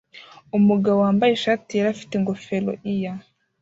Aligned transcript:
Umugabo 0.57 0.97
wambaye 1.05 1.31
ishati 1.33 1.71
yera 1.77 1.89
afite 1.91 2.13
ingofero 2.15 2.69
year 2.93 3.19